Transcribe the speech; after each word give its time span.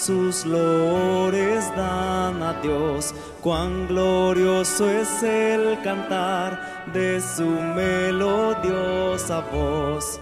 sus 0.00 0.46
lores 0.46 1.70
dan 1.76 2.42
a 2.42 2.54
Dios. 2.62 3.14
Cuán 3.42 3.86
glorioso 3.86 4.88
es 4.88 5.22
el 5.22 5.80
cantar 5.82 6.86
de 6.92 7.20
su 7.20 7.44
melodiosa 7.44 9.40
voz. 9.52 10.20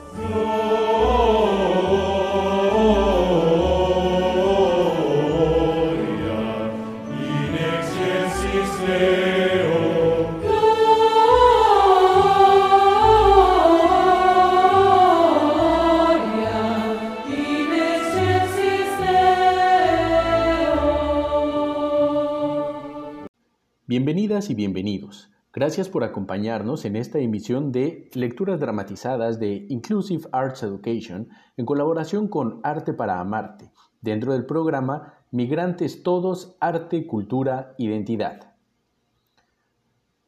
Bienvenidas 23.98 24.48
y 24.48 24.54
bienvenidos. 24.54 25.28
Gracias 25.52 25.88
por 25.88 26.04
acompañarnos 26.04 26.84
en 26.84 26.94
esta 26.94 27.18
emisión 27.18 27.72
de 27.72 28.08
Lecturas 28.14 28.60
Dramatizadas 28.60 29.40
de 29.40 29.66
Inclusive 29.70 30.22
Arts 30.30 30.62
Education 30.62 31.30
en 31.56 31.66
colaboración 31.66 32.28
con 32.28 32.60
Arte 32.62 32.92
para 32.92 33.18
Amarte, 33.18 33.72
dentro 34.00 34.34
del 34.34 34.46
programa 34.46 35.14
Migrantes 35.32 36.04
Todos, 36.04 36.56
Arte, 36.60 37.08
Cultura, 37.08 37.74
Identidad. 37.76 38.54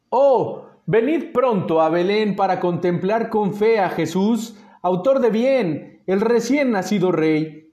¡Oh! 0.09 0.67
Venid 0.87 1.27
pronto 1.33 1.81
a 1.81 1.91
Belén 1.91 2.34
para 2.34 2.59
contemplar 2.59 3.31
con 3.31 3.55
fe 3.55 3.79
a 3.79 3.89
Jesús, 3.89 4.59
autor 4.83 5.21
de 5.21 5.31
bien, 5.31 6.03
el 6.09 6.21
recién 6.21 6.73
nacido 6.73 7.12
Rey. 7.12 7.73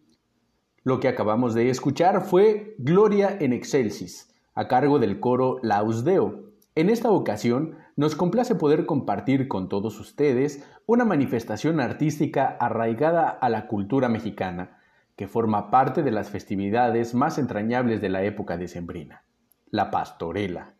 Lo 0.84 1.00
que 1.00 1.08
acabamos 1.08 1.56
de 1.56 1.72
escuchar 1.72 2.22
fue 2.22 2.76
Gloria 2.78 3.36
en 3.40 3.52
Excelsis 3.52 4.37
a 4.58 4.68
cargo 4.68 4.98
del 4.98 5.20
coro 5.20 5.60
Laus 5.62 6.04
Deo. 6.04 6.52
En 6.74 6.90
esta 6.90 7.12
ocasión, 7.12 7.78
nos 7.96 8.16
complace 8.16 8.56
poder 8.56 8.88
compartir 8.88 9.48
con 9.48 9.70
todos 9.70 10.00
ustedes 10.00 10.68
una 10.88 11.06
manifestación 11.06 11.80
artística 11.80 12.58
arraigada 12.60 13.30
a 13.30 13.50
la 13.50 13.68
cultura 13.68 14.10
mexicana, 14.10 14.82
que 15.16 15.28
forma 15.28 15.70
parte 15.70 16.02
de 16.02 16.10
las 16.10 16.32
festividades 16.32 17.14
más 17.14 17.38
entrañables 17.38 18.02
de 18.02 18.10
la 18.10 18.24
época 18.24 18.58
decembrina, 18.58 19.24
la 19.70 19.92
pastorela. 19.92 20.74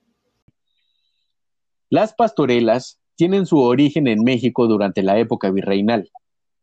Las 1.92 2.16
pastorelas 2.16 3.00
tienen 3.16 3.46
su 3.46 3.60
origen 3.60 4.08
en 4.08 4.24
México 4.24 4.66
durante 4.66 5.04
la 5.04 5.20
época 5.20 5.52
virreinal. 5.52 6.10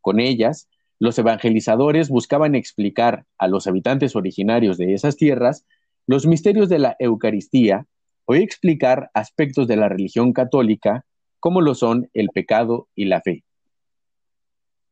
Con 0.01 0.19
ellas, 0.19 0.69
los 0.99 1.17
evangelizadores 1.17 2.09
buscaban 2.09 2.57
explicar 2.57 3.25
a 3.39 3.47
los 3.47 3.69
habitantes 3.69 4.17
originarios 4.17 4.79
de 4.79 4.95
esas 4.95 5.17
tierras 5.17 5.65
los 6.07 6.27
misterios 6.27 6.69
de 6.69 6.79
la 6.79 6.97
Eucaristía 6.99 7.87
voy 8.27 8.39
explicar 8.39 9.11
aspectos 9.15 9.67
de 9.67 9.77
la 9.77 9.89
religión 9.89 10.33
católica 10.33 11.05
como 11.41 11.61
lo 11.61 11.75
son 11.75 12.11
el 12.15 12.29
pecado 12.29 12.89
y 12.95 13.07
la 13.07 13.21
fe. 13.21 13.45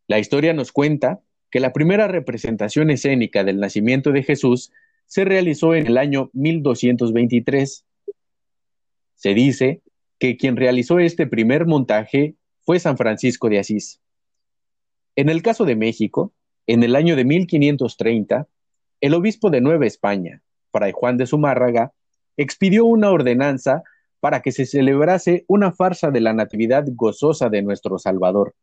La 0.07 0.19
historia 0.19 0.53
nos 0.53 0.73
cuenta 0.73 1.21
que 1.51 1.61
la 1.61 1.73
primera 1.73 2.09
representación 2.09 2.91
escénica 2.91 3.45
del 3.45 3.61
nacimiento 3.61 4.13
de 4.13 4.23
Jesús 4.23 4.73
se 5.07 5.25
realizó 5.25 5.75
en 5.75 5.87
el 5.87 5.99
año 5.99 6.31
1223. 6.33 7.85
Se 9.15 9.35
dice 9.35 9.83
que 10.19 10.37
quien 10.37 10.57
realizó 10.57 10.99
este 10.99 11.27
primer 11.27 11.67
montaje 11.67 12.35
fue 12.61 12.79
San 12.79 12.97
Francisco 12.97 13.49
de 13.49 13.59
Asís. 13.59 14.01
En 15.17 15.29
el 15.29 15.43
caso 15.43 15.65
de 15.65 15.77
México, 15.77 16.33
en 16.67 16.83
el 16.83 16.97
año 16.97 17.17
de 17.17 17.25
1530, 17.25 18.49
el 19.01 19.15
obispo 19.15 19.51
de 19.51 19.61
Nueva 19.61 19.87
España, 19.87 20.43
Fray 20.73 20.93
Juan 20.93 21.17
de 21.17 21.27
Zumárraga, 21.27 21.93
expidió 22.37 22.85
una 22.85 23.11
ordenanza 23.11 23.83
para 24.21 24.41
que 24.41 24.53
se 24.53 24.67
celebrase 24.67 25.45
una 25.49 25.73
farsa 25.73 26.11
de 26.11 26.21
la 26.21 26.33
Natividad 26.33 26.85
gozosa 26.89 27.49
de 27.49 27.63
nuestro 27.63 27.99
Salvador. 27.99 28.55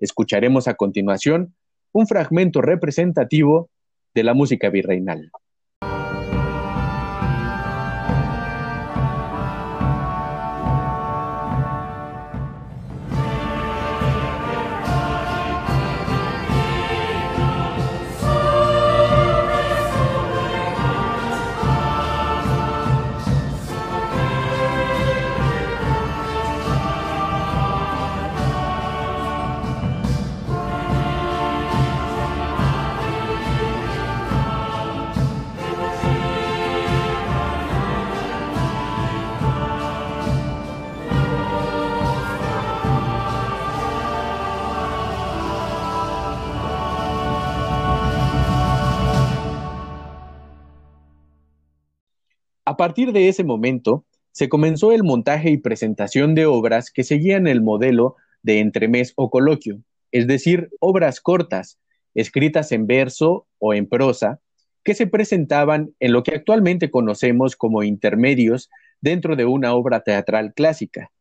Escucharemos 0.00 0.68
a 0.68 0.74
continuación 0.74 1.54
un 1.92 2.06
fragmento 2.06 2.60
representativo 2.60 3.70
de 4.14 4.22
la 4.22 4.34
música 4.34 4.70
virreinal. 4.70 5.30
A 52.74 52.76
partir 52.76 53.12
de 53.12 53.28
ese 53.28 53.44
momento, 53.44 54.04
se 54.32 54.48
comenzó 54.48 54.90
el 54.90 55.04
montaje 55.04 55.48
y 55.48 55.58
presentación 55.58 56.34
de 56.34 56.44
obras 56.46 56.90
que 56.90 57.04
seguían 57.04 57.46
el 57.46 57.62
modelo 57.62 58.16
de 58.42 58.58
entremés 58.58 59.12
o 59.14 59.30
coloquio, 59.30 59.78
es 60.10 60.26
decir, 60.26 60.70
obras 60.80 61.20
cortas, 61.20 61.78
escritas 62.16 62.72
en 62.72 62.88
verso 62.88 63.46
o 63.60 63.74
en 63.74 63.88
prosa, 63.88 64.40
que 64.82 64.94
se 64.94 65.06
presentaban 65.06 65.94
en 66.00 66.12
lo 66.12 66.24
que 66.24 66.34
actualmente 66.34 66.90
conocemos 66.90 67.54
como 67.54 67.84
intermedios 67.84 68.70
dentro 69.00 69.36
de 69.36 69.44
una 69.44 69.72
obra 69.72 70.00
teatral 70.00 70.52
clásica. 70.52 71.12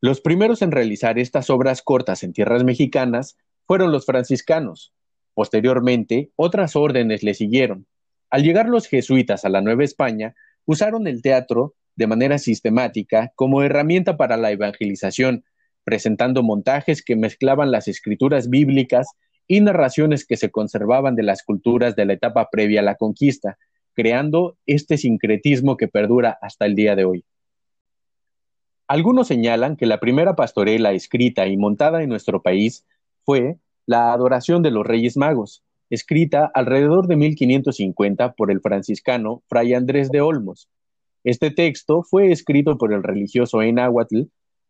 Los 0.00 0.20
primeros 0.20 0.62
en 0.62 0.70
realizar 0.70 1.18
estas 1.18 1.50
obras 1.50 1.82
cortas 1.82 2.22
en 2.22 2.32
tierras 2.32 2.62
mexicanas 2.62 3.36
fueron 3.66 3.90
los 3.90 4.06
franciscanos. 4.06 4.92
Posteriormente, 5.34 6.30
otras 6.36 6.76
órdenes 6.76 7.24
le 7.24 7.34
siguieron, 7.34 7.88
al 8.30 8.42
llegar 8.42 8.68
los 8.68 8.86
jesuitas 8.86 9.44
a 9.44 9.48
la 9.48 9.60
Nueva 9.60 9.84
España, 9.84 10.34
usaron 10.64 11.06
el 11.06 11.22
teatro 11.22 11.74
de 11.96 12.06
manera 12.06 12.38
sistemática 12.38 13.32
como 13.34 13.62
herramienta 13.62 14.16
para 14.16 14.36
la 14.36 14.50
evangelización, 14.50 15.44
presentando 15.84 16.42
montajes 16.42 17.02
que 17.02 17.16
mezclaban 17.16 17.70
las 17.70 17.88
escrituras 17.88 18.50
bíblicas 18.50 19.08
y 19.46 19.60
narraciones 19.60 20.26
que 20.26 20.36
se 20.36 20.50
conservaban 20.50 21.16
de 21.16 21.22
las 21.22 21.42
culturas 21.42 21.96
de 21.96 22.04
la 22.04 22.12
etapa 22.12 22.50
previa 22.50 22.80
a 22.80 22.84
la 22.84 22.96
conquista, 22.96 23.58
creando 23.94 24.56
este 24.66 24.98
sincretismo 24.98 25.76
que 25.76 25.88
perdura 25.88 26.38
hasta 26.40 26.66
el 26.66 26.74
día 26.74 26.94
de 26.94 27.04
hoy. 27.04 27.24
Algunos 28.86 29.28
señalan 29.28 29.76
que 29.76 29.86
la 29.86 30.00
primera 30.00 30.36
pastorela 30.36 30.92
escrita 30.92 31.46
y 31.46 31.56
montada 31.56 32.02
en 32.02 32.08
nuestro 32.08 32.42
país 32.42 32.86
fue 33.24 33.58
la 33.86 34.12
adoración 34.12 34.62
de 34.62 34.70
los 34.70 34.86
Reyes 34.86 35.16
Magos, 35.16 35.64
escrita 35.90 36.50
alrededor 36.52 37.06
de 37.06 37.16
1550 37.16 38.32
por 38.34 38.50
el 38.50 38.60
franciscano 38.60 39.42
Fray 39.48 39.74
Andrés 39.74 40.10
de 40.10 40.20
Olmos. 40.20 40.68
Este 41.24 41.50
texto 41.50 42.02
fue 42.02 42.30
escrito 42.30 42.76
por 42.78 42.92
el 42.92 43.02
religioso 43.02 43.62
Enáhuatl 43.62 44.22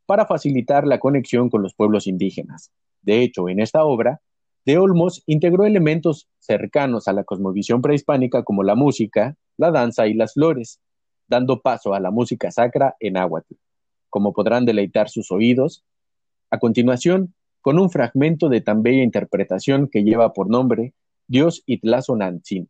para 0.07 0.27
facilitar 0.27 0.87
la 0.87 0.99
conexión 0.99 1.51
con 1.51 1.63
los 1.63 1.75
pueblos 1.75 2.07
indígenas. 2.07 2.71
De 3.03 3.23
hecho, 3.23 3.49
en 3.49 3.61
esta 3.61 3.85
obra, 3.85 4.21
de 4.65 4.79
Olmos 4.79 5.23
integró 5.27 5.65
elementos 5.65 6.29
cercanos 6.39 7.09
a 7.09 7.13
la 7.13 7.25
cosmovisión 7.25 7.83
prehispánica 7.83 8.43
como 8.43 8.63
la 8.63 8.75
música, 8.75 9.37
la 9.57 9.71
danza 9.71 10.07
y 10.07 10.15
las 10.15 10.35
flores, 10.35 10.81
dando 11.27 11.61
paso 11.61 11.95
a 11.95 12.01
la 12.01 12.11
música 12.11 12.51
sacra 12.51 12.97
en 13.01 13.15
náhuatl, 13.15 13.55
como 14.09 14.33
podrán 14.33 14.65
deleitar 14.65 15.09
sus 15.09 15.31
oídos. 15.31 15.85
A 16.51 16.59
continuación, 16.59 17.35
con 17.61 17.79
un 17.79 17.91
fragmento 17.91 18.49
de 18.49 18.61
tan 18.61 18.83
bella 18.83 19.03
interpretación 19.03 19.89
que 19.89 20.05
lleva 20.05 20.33
por 20.33 20.49
nombre 20.49 20.95
Dios 21.29 21.63
Itlazonantzin. 21.67 22.69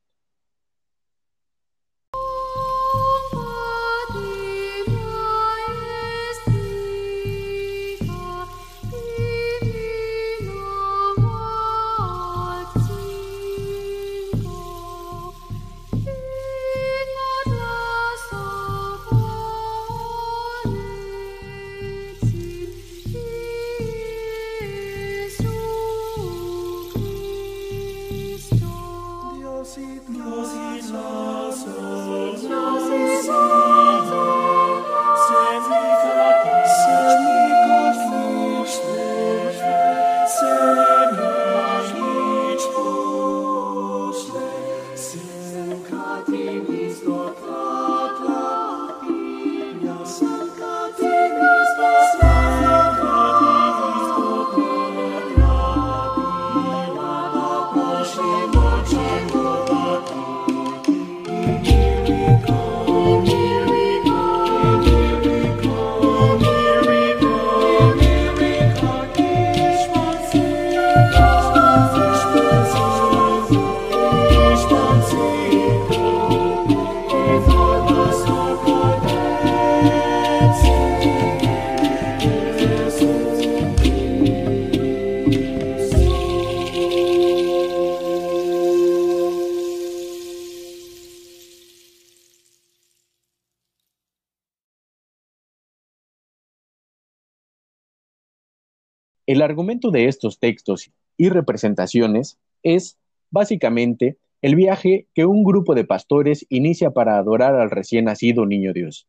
El 99.28 99.42
argumento 99.42 99.90
de 99.90 100.06
estos 100.06 100.38
textos 100.38 100.90
y 101.18 101.28
representaciones 101.28 102.38
es, 102.62 102.96
básicamente, 103.30 104.16
el 104.40 104.56
viaje 104.56 105.06
que 105.14 105.26
un 105.26 105.44
grupo 105.44 105.74
de 105.74 105.84
pastores 105.84 106.46
inicia 106.48 106.92
para 106.92 107.18
adorar 107.18 107.54
al 107.54 107.70
recién 107.70 108.06
nacido 108.06 108.46
niño 108.46 108.72
Dios. 108.72 109.06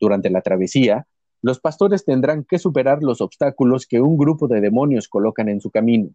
Durante 0.00 0.30
la 0.30 0.40
travesía, 0.40 1.06
los 1.42 1.60
pastores 1.60 2.04
tendrán 2.04 2.42
que 2.42 2.58
superar 2.58 3.04
los 3.04 3.20
obstáculos 3.20 3.86
que 3.86 4.00
un 4.00 4.16
grupo 4.16 4.48
de 4.48 4.60
demonios 4.60 5.06
colocan 5.06 5.48
en 5.48 5.60
su 5.60 5.70
camino. 5.70 6.10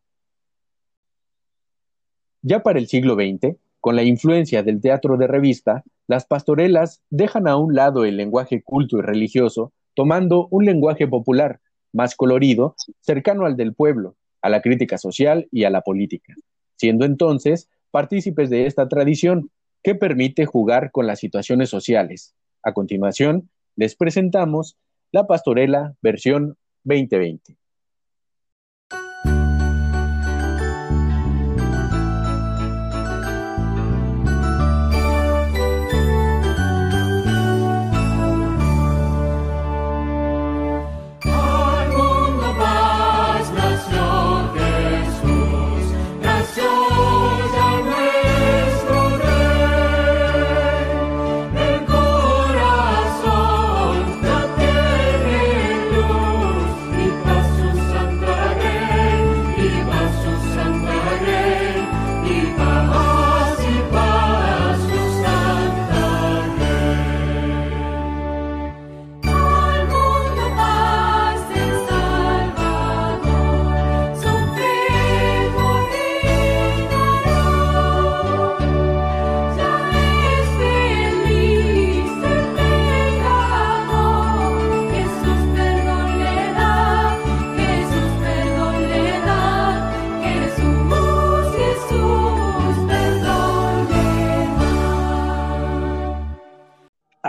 Ya 2.41 2.63
para 2.63 2.79
el 2.79 2.87
siglo 2.89 3.15
XX, 3.15 3.55
con 3.79 3.95
la 3.95 4.03
influencia 4.03 4.61
del 4.61 4.81
teatro 4.81 5.15
de 5.15 5.27
revista, 5.27 5.85
las 6.05 6.25
pastorelas 6.25 7.01
dejan 7.09 7.47
a 7.47 7.55
un 7.55 7.75
lado 7.75 8.03
el 8.03 8.17
lenguaje 8.17 8.61
culto 8.61 8.97
y 8.97 9.03
religioso, 9.03 9.71
tomando 9.93 10.49
un 10.51 10.65
lenguaje 10.65 11.07
popular, 11.07 11.61
más 11.93 12.15
colorido, 12.15 12.75
cercano 13.01 13.45
al 13.45 13.55
del 13.57 13.73
pueblo, 13.73 14.15
a 14.41 14.49
la 14.49 14.61
crítica 14.61 14.97
social 14.97 15.47
y 15.51 15.63
a 15.63 15.69
la 15.69 15.81
política, 15.81 16.35
siendo 16.75 17.05
entonces 17.05 17.69
partícipes 17.91 18.49
de 18.49 18.65
esta 18.65 18.87
tradición 18.87 19.49
que 19.83 19.95
permite 19.95 20.45
jugar 20.45 20.91
con 20.91 21.07
las 21.07 21.19
situaciones 21.19 21.69
sociales. 21.69 22.35
A 22.63 22.73
continuación, 22.73 23.49
les 23.75 23.95
presentamos 23.95 24.75
la 25.11 25.27
pastorela 25.27 25.95
versión 26.01 26.57
2020. 26.83 27.55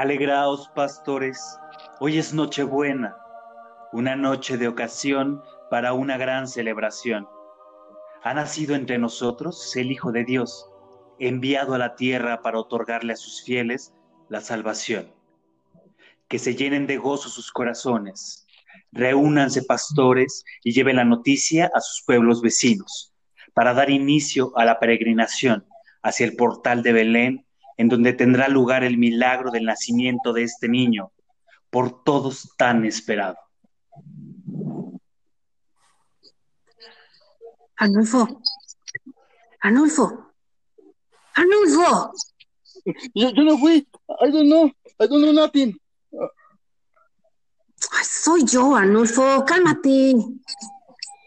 Alegraos, 0.08 0.70
pastores, 0.74 1.58
hoy 2.00 2.16
es 2.16 2.32
Nochebuena, 2.32 3.14
una 3.92 4.16
noche 4.16 4.56
de 4.56 4.66
ocasión 4.66 5.42
para 5.70 5.92
una 5.92 6.16
gran 6.16 6.48
celebración. 6.48 7.28
Ha 8.22 8.32
nacido 8.32 8.74
entre 8.74 8.96
nosotros 8.96 9.76
el 9.76 9.92
Hijo 9.92 10.10
de 10.10 10.24
Dios, 10.24 10.66
enviado 11.18 11.74
a 11.74 11.78
la 11.78 11.94
tierra 11.94 12.40
para 12.40 12.58
otorgarle 12.58 13.12
a 13.12 13.16
sus 13.16 13.42
fieles 13.42 13.92
la 14.30 14.40
salvación. 14.40 15.12
Que 16.26 16.38
se 16.38 16.54
llenen 16.54 16.86
de 16.86 16.96
gozo 16.96 17.28
sus 17.28 17.52
corazones, 17.52 18.46
reúnanse 18.92 19.62
pastores 19.62 20.42
y 20.64 20.72
lleven 20.72 20.96
la 20.96 21.04
noticia 21.04 21.70
a 21.74 21.82
sus 21.82 22.02
pueblos 22.06 22.40
vecinos, 22.40 23.12
para 23.52 23.74
dar 23.74 23.90
inicio 23.90 24.56
a 24.56 24.64
la 24.64 24.80
peregrinación 24.80 25.66
hacia 26.02 26.24
el 26.24 26.34
portal 26.34 26.82
de 26.82 26.94
Belén 26.94 27.47
en 27.78 27.88
donde 27.88 28.12
tendrá 28.12 28.48
lugar 28.48 28.84
el 28.84 28.98
milagro 28.98 29.50
del 29.50 29.64
nacimiento 29.64 30.32
de 30.32 30.42
este 30.42 30.68
niño, 30.68 31.12
por 31.70 32.02
todos 32.02 32.54
tan 32.58 32.84
esperado. 32.84 33.36
Anulfo, 37.76 38.42
Anulfo, 39.60 40.32
Anulfo. 41.34 42.12
Yo, 43.14 43.30
no 43.32 43.58
fui, 43.58 43.86
I 44.20 44.30
don't 44.30 44.48
know, 44.48 44.66
I 44.98 45.06
don't 45.06 45.22
know 45.22 45.32
nothing. 45.32 45.78
soy 48.02 48.44
yo, 48.44 48.74
Anulfo, 48.74 49.44
cálmate. 49.44 50.14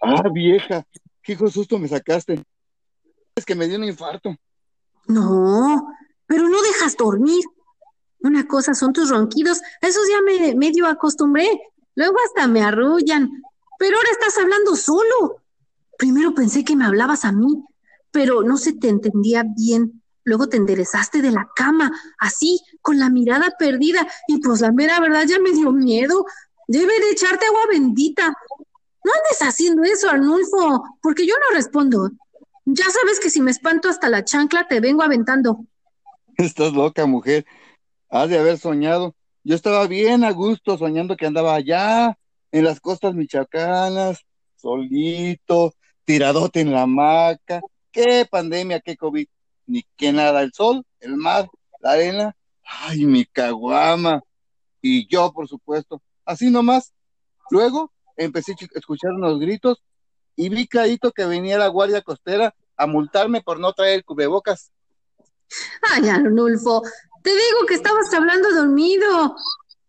Ah, 0.02 0.28
vieja, 0.34 0.86
qué 1.24 1.34
hijo 1.34 1.50
susto 1.50 1.80
me 1.80 1.88
sacaste. 1.88 2.44
Es 3.36 3.46
que 3.46 3.56
me 3.56 3.68
dio 3.68 3.78
un 3.78 3.86
infarto. 3.86 4.36
No, 5.08 5.88
pero 6.32 6.48
no 6.48 6.62
dejas 6.62 6.96
dormir. 6.96 7.44
Una 8.22 8.48
cosa 8.48 8.74
son 8.74 8.94
tus 8.94 9.10
ronquidos, 9.10 9.62
esos 9.82 10.08
ya 10.08 10.22
me 10.22 10.56
medio 10.56 10.88
acostumbré. 10.88 11.46
Luego 11.94 12.16
hasta 12.26 12.48
me 12.48 12.64
arrullan. 12.64 13.30
Pero 13.78 13.98
ahora 13.98 14.10
estás 14.14 14.38
hablando 14.38 14.78
solo. 14.78 15.44
Primero 15.98 16.34
pensé 16.34 16.64
que 16.64 16.78
me 16.78 16.86
hablabas 16.86 17.26
a 17.26 17.34
mí, 17.34 17.66
pero 18.12 18.44
no 18.44 18.56
se 18.56 18.72
te 18.72 18.88
entendía 18.88 19.44
bien. 19.58 20.02
Luego 20.24 20.48
te 20.48 20.56
enderezaste 20.56 21.22
de 21.22 21.32
la 21.32 21.50
cama, 21.54 21.92
así, 22.18 22.62
con 22.82 22.98
la 22.98 23.10
mirada 23.10 23.54
perdida, 23.60 24.08
y 24.30 24.40
pues 24.40 24.62
la 24.62 24.72
mera 24.72 25.02
verdad 25.02 25.26
ya 25.28 25.40
me 25.42 25.52
dio 25.52 25.74
miedo. 25.74 26.26
Debe 26.66 26.98
de 26.98 27.10
echarte 27.10 27.48
agua 27.48 27.64
bendita. 27.70 28.28
No 29.04 29.12
andes 29.12 29.42
haciendo 29.42 29.84
eso, 29.84 30.10
Arnulfo, 30.10 30.82
porque 31.02 31.28
yo 31.28 31.34
no 31.34 31.58
respondo. 31.58 32.10
Ya 32.64 32.86
sabes 32.90 33.20
que 33.20 33.30
si 33.30 33.42
me 33.42 33.52
espanto 33.52 33.90
hasta 33.90 34.08
la 34.08 34.24
chancla 34.24 34.66
te 34.70 34.80
vengo 34.80 35.04
aventando. 35.04 35.66
Estás 36.42 36.74
loca, 36.74 37.06
mujer. 37.06 37.46
Has 38.10 38.28
de 38.30 38.40
haber 38.40 38.58
soñado. 38.58 39.16
Yo 39.44 39.54
estaba 39.54 39.86
bien 39.86 40.24
a 40.24 40.32
gusto 40.32 40.76
soñando 40.76 41.16
que 41.16 41.28
andaba 41.28 41.54
allá, 41.54 42.18
en 42.52 42.64
las 42.64 42.80
costas 42.80 43.14
michoacanas, 43.14 44.26
solito, 44.56 45.76
tiradote 46.04 46.62
en 46.62 46.72
la 46.72 46.82
hamaca. 46.82 47.62
¿Qué 47.92 48.26
pandemia, 48.30 48.80
qué 48.80 48.98
COVID? 48.98 49.28
Ni 49.68 49.84
qué 49.96 50.12
nada, 50.12 50.42
el 50.42 50.52
sol, 50.52 50.84
el 51.00 51.16
mar, 51.16 51.48
la 51.80 51.92
arena. 51.92 52.36
Ay, 52.64 53.06
mi 53.06 53.24
caguama. 53.26 54.24
Y 54.82 55.08
yo, 55.08 55.32
por 55.32 55.48
supuesto. 55.48 56.02
Así 56.26 56.50
nomás. 56.50 56.92
Luego 57.52 57.92
empecé 58.18 58.54
a 58.54 58.56
escuchar 58.80 59.12
unos 59.12 59.40
gritos 59.40 59.84
y 60.36 60.50
vi 60.50 60.66
clarito 60.68 61.12
que 61.12 61.26
venía 61.26 61.60
la 61.60 61.68
guardia 61.68 62.02
costera 62.02 62.56
a 62.76 62.88
multarme 62.88 63.42
por 63.42 63.60
no 63.60 63.74
traer 63.74 64.04
cubrebocas. 64.04 64.72
Ay, 65.82 66.10
Arnulfo, 66.10 66.84
te 67.24 67.30
digo 67.32 67.66
que 67.68 67.76
estabas 67.76 68.14
hablando 68.14 68.54
dormido. 68.54 69.36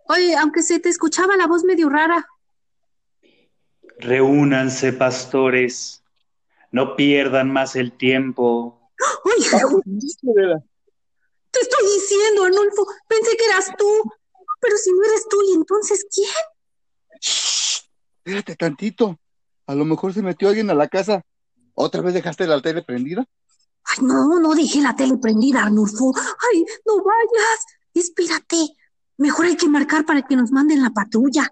Oye, 0.08 0.36
aunque 0.36 0.62
se 0.62 0.80
te 0.80 0.88
escuchaba 0.88 1.36
la 1.36 1.46
voz 1.46 1.64
medio 1.64 1.88
rara. 1.88 2.26
Reúnanse, 3.98 4.92
pastores. 4.92 6.02
No 6.70 6.96
pierdan 6.96 7.52
más 7.52 7.76
el 7.76 7.92
tiempo. 7.92 8.90
¡Ay, 9.24 9.42
Te 11.50 11.60
estoy 11.60 11.84
diciendo, 11.94 12.44
Arnulfo, 12.44 12.86
pensé 13.06 13.36
que 13.36 13.44
eras 13.44 13.70
tú. 13.76 14.02
Pero 14.60 14.76
si 14.76 14.92
no 14.92 15.04
eres 15.04 15.28
tú, 15.28 15.38
¿y 15.42 15.54
entonces 15.54 16.06
quién? 16.10 16.28
Shh, 17.20 17.82
espérate 18.18 18.56
tantito. 18.56 19.18
A 19.66 19.74
lo 19.74 19.84
mejor 19.84 20.14
se 20.14 20.22
metió 20.22 20.48
alguien 20.48 20.70
a 20.70 20.74
la 20.74 20.88
casa. 20.88 21.22
¿Otra 21.74 22.00
vez 22.00 22.14
dejaste 22.14 22.46
la 22.46 22.60
tele 22.60 22.82
prendida? 22.82 23.24
Ay, 23.84 24.04
no, 24.04 24.40
no 24.40 24.54
dejé 24.54 24.80
la 24.80 24.94
tele 24.94 25.16
prendida, 25.18 25.64
Arnulfo. 25.64 26.12
Ay, 26.16 26.64
no 26.86 26.96
vayas. 26.96 27.66
Espérate. 27.94 28.76
Mejor 29.18 29.46
hay 29.46 29.56
que 29.56 29.68
marcar 29.68 30.04
para 30.04 30.22
que 30.22 30.36
nos 30.36 30.50
manden 30.50 30.82
la 30.82 30.90
patrulla. 30.90 31.50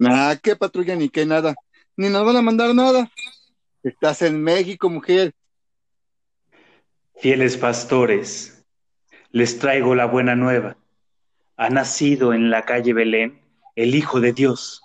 Ah, 0.00 0.36
qué 0.42 0.56
patrulla 0.56 0.96
ni 0.96 1.08
qué 1.08 1.26
nada. 1.26 1.54
Ni 1.96 2.08
nos 2.08 2.24
van 2.24 2.36
a 2.36 2.42
mandar 2.42 2.74
nada. 2.74 3.10
Estás 3.82 4.22
en 4.22 4.42
México, 4.42 4.88
mujer. 4.88 5.32
Fieles 7.18 7.56
pastores, 7.56 8.62
les 9.30 9.58
traigo 9.58 9.94
la 9.94 10.04
buena 10.04 10.36
nueva. 10.36 10.76
Ha 11.56 11.70
nacido 11.70 12.34
en 12.34 12.50
la 12.50 12.66
calle 12.66 12.92
Belén 12.92 13.40
el 13.74 13.94
Hijo 13.94 14.20
de 14.20 14.32
Dios, 14.32 14.82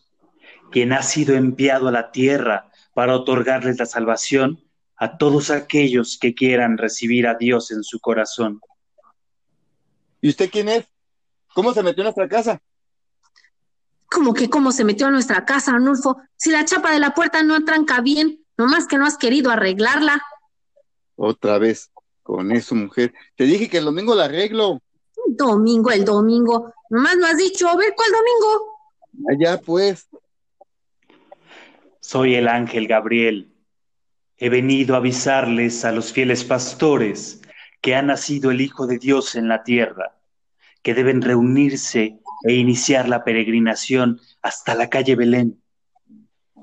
quien 0.72 0.94
ha 0.94 1.04
sido 1.04 1.36
enviado 1.36 1.90
a 1.90 1.92
la 1.92 2.12
tierra 2.12 2.70
para 2.94 3.16
otorgarles 3.16 3.80
la 3.80 3.86
salvación 3.86 4.64
a 5.02 5.18
todos 5.18 5.50
aquellos 5.50 6.16
que 6.22 6.36
quieran 6.36 6.78
recibir 6.78 7.26
a 7.26 7.34
Dios 7.34 7.72
en 7.72 7.84
su 7.84 8.00
corazón. 8.00 8.62
¿Y 10.22 10.30
usted 10.30 10.52
quién 10.52 10.70
es? 10.70 10.86
¿Cómo 11.56 11.74
se 11.74 11.82
metió 11.82 12.04
en 12.04 12.06
nuestra 12.06 12.30
casa? 12.30 12.62
¿Cómo 14.12 14.36
que 14.36 14.48
cómo 14.48 14.72
se 14.72 14.84
metió 14.84 15.08
a 15.08 15.10
nuestra 15.10 15.44
casa, 15.44 15.72
Arnulfo? 15.72 16.22
Si 16.36 16.52
la 16.52 16.66
chapa 16.66 16.92
de 16.92 17.00
la 17.00 17.16
puerta 17.16 17.42
no 17.42 17.66
tranca 17.66 18.00
bien, 18.02 18.46
nomás 18.58 18.86
que 18.86 19.00
no 19.00 19.08
has 19.08 19.18
querido 19.18 19.50
arreglarla. 19.50 20.22
Otra 21.16 21.58
vez, 21.58 21.92
con 22.22 22.52
eso, 22.52 22.76
mujer. 22.76 23.12
Te 23.36 23.46
dije 23.46 23.70
que 23.70 23.80
el 23.80 23.86
domingo 23.86 24.14
la 24.14 24.26
arreglo. 24.26 24.84
Domingo, 25.30 25.90
el 25.90 26.06
domingo. 26.06 26.76
Nomás 26.92 27.18
no 27.18 27.26
has 27.26 27.38
dicho, 27.38 27.68
a 27.68 27.76
ver, 27.76 27.96
¿cuál 27.96 28.12
domingo? 28.12 29.32
Allá, 29.32 29.60
pues. 29.60 30.08
Soy 32.00 32.36
el 32.36 32.48
ángel 32.48 32.88
Gabriel. 32.88 33.51
He 34.44 34.50
venido 34.50 34.96
a 34.96 34.98
avisarles 34.98 35.86
a 35.86 35.92
los 35.92 36.12
fieles 36.12 36.44
pastores 36.44 37.42
que 37.80 37.94
ha 37.94 38.02
nacido 38.02 38.50
el 38.50 38.60
Hijo 38.60 38.88
de 38.88 38.98
Dios 38.98 39.36
en 39.36 39.48
la 39.48 39.64
tierra, 39.64 40.18
que 40.82 40.96
deben 40.96 41.22
reunirse 41.22 42.18
e 42.48 42.54
iniciar 42.56 43.08
la 43.08 43.24
peregrinación 43.24 44.20
hasta 44.42 44.74
la 44.74 44.90
calle 44.90 45.16
Belén. 45.16 45.62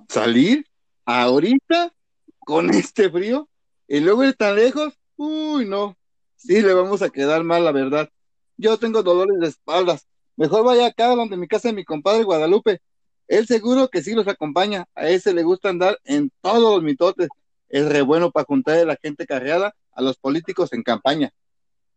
¿Salir? 0.08 0.66
¿Ahorita? 1.04 1.94
¿Con 2.40 2.70
este 2.74 3.10
frío? 3.10 3.48
¿Y 3.86 4.00
luego 4.00 4.24
ir 4.24 4.34
tan 4.34 4.56
lejos? 4.56 4.98
Uy, 5.14 5.64
no. 5.64 5.96
Sí, 6.34 6.60
le 6.60 6.74
vamos 6.74 7.00
a 7.02 7.10
quedar 7.10 7.44
mal, 7.44 7.64
la 7.64 7.70
verdad. 7.70 8.10
Yo 8.56 8.76
tengo 8.78 9.04
dolores 9.04 9.38
de 9.38 9.46
espaldas. 9.46 10.08
Mejor 10.34 10.64
vaya 10.64 10.86
acá 10.86 11.14
donde 11.14 11.36
mi 11.36 11.46
casa 11.46 11.68
de 11.68 11.74
mi 11.74 11.84
compadre 11.84 12.24
Guadalupe. 12.24 12.80
Él 13.28 13.46
seguro 13.46 13.86
que 13.86 14.02
sí 14.02 14.14
los 14.14 14.26
acompaña. 14.26 14.88
A 14.96 15.08
ese 15.08 15.32
le 15.32 15.44
gusta 15.44 15.68
andar 15.68 15.96
en 16.02 16.32
todos 16.40 16.74
los 16.74 16.82
mitotes. 16.82 17.28
Es 17.68 17.88
re 17.88 18.02
bueno 18.02 18.30
para 18.30 18.46
juntar 18.46 18.78
a 18.78 18.84
la 18.84 18.96
gente 18.96 19.26
carreada 19.26 19.74
a 19.92 20.02
los 20.02 20.16
políticos 20.18 20.72
en 20.72 20.82
campaña. 20.82 21.32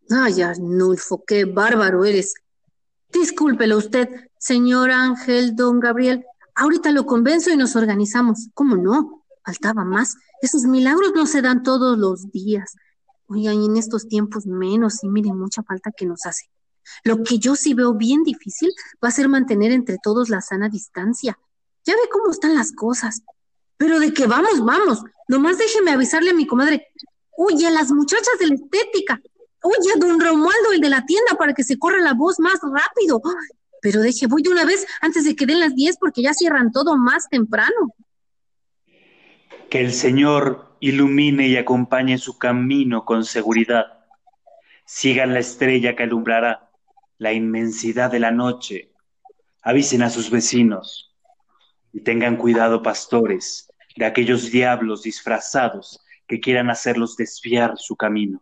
Ay, 0.10 0.42
Arnulfo, 0.42 1.24
qué 1.26 1.46
bárbaro 1.46 2.04
eres. 2.04 2.34
Discúlpelo 3.14 3.78
usted, 3.78 4.10
señor 4.38 4.92
Ángel, 4.92 5.56
don 5.56 5.80
Gabriel. 5.80 6.26
Ahorita 6.56 6.92
lo 6.92 7.06
convenzo 7.06 7.50
y 7.50 7.58
nos 7.58 7.76
organizamos. 7.76 8.50
¿Cómo 8.54 8.76
no? 8.76 9.24
Faltaba 9.46 9.86
más. 9.86 10.16
Esos 10.42 10.64
milagros 10.64 11.12
no 11.16 11.26
se 11.26 11.42
dan 11.42 11.64
todos 11.64 11.98
los 11.98 12.32
días. 12.32 12.76
Oigan, 13.28 13.62
en 13.64 13.78
estos 13.78 14.08
tiempos 14.08 14.46
menos, 14.46 15.04
y 15.04 15.08
miren, 15.08 15.38
mucha 15.38 15.64
falta 15.64 15.92
que 15.92 16.06
nos 16.06 16.26
hace. 16.26 16.50
Lo 17.04 17.24
que 17.24 17.40
yo 17.40 17.56
sí 17.56 17.74
veo 17.74 17.94
bien 17.94 18.24
difícil 18.24 18.74
va 19.04 19.10
a 19.10 19.12
ser 19.12 19.30
mantener 19.30 19.72
entre 19.72 19.98
todos 20.02 20.30
la 20.30 20.42
sana 20.42 20.68
distancia. 20.68 21.38
Ya 21.86 21.94
ve 21.94 22.10
cómo 22.12 22.32
están 22.32 22.56
las 22.56 22.74
cosas. 22.74 23.22
Pero 23.82 24.00
de 24.00 24.14
que 24.14 24.28
vamos, 24.28 24.64
vamos. 24.64 25.04
Nomás 25.28 25.58
déjeme 25.58 25.90
avisarle 25.90 26.30
a 26.30 26.36
mi 26.36 26.46
comadre. 26.46 26.90
Oye, 27.36 27.66
a 27.66 27.72
las 27.72 27.90
muchachas 27.90 28.38
de 28.40 28.46
la 28.46 28.54
estética. 28.54 29.20
Oye, 29.64 29.90
a 29.96 30.00
don 30.00 30.20
Romualdo, 30.20 30.72
el 30.72 30.82
de 30.82 30.90
la 30.90 31.04
tienda, 31.04 31.34
para 31.36 31.56
que 31.56 31.64
se 31.64 31.80
corra 31.80 31.98
la 31.98 32.14
voz 32.14 32.40
más 32.40 32.60
rápido. 32.62 33.20
Pero 33.82 34.02
deje, 34.02 34.28
voy 34.28 34.44
de 34.44 34.52
una 34.52 34.66
vez 34.66 34.86
antes 35.02 35.26
de 35.26 35.36
que 35.36 35.48
den 35.48 35.60
las 35.60 35.74
10 35.74 35.98
porque 35.98 36.22
ya 36.22 36.32
cierran 36.36 36.72
todo 36.72 36.96
más 36.96 37.28
temprano. 37.28 37.96
Que 39.72 39.80
el 39.80 39.94
Señor 39.94 40.78
ilumine 40.80 41.48
y 41.48 41.58
acompañe 41.58 42.20
su 42.20 42.38
camino 42.38 43.04
con 43.04 43.26
seguridad. 43.26 44.06
Sigan 44.86 45.34
la 45.34 45.40
estrella 45.40 45.96
que 45.96 46.04
alumbrará 46.04 46.70
la 47.18 47.34
inmensidad 47.34 48.12
de 48.12 48.20
la 48.20 48.30
noche. 48.30 48.92
Avisen 49.64 50.04
a 50.04 50.12
sus 50.12 50.30
vecinos 50.30 51.16
y 51.94 52.02
tengan 52.02 52.38
cuidado, 52.38 52.84
pastores, 52.84 53.71
de 53.96 54.06
aquellos 54.06 54.52
diablos 54.52 55.04
disfrazados 55.04 56.00
que 56.28 56.40
quieran 56.40 56.70
hacerlos 56.70 57.16
desviar 57.16 57.74
su 57.78 57.96
camino. 57.96 58.42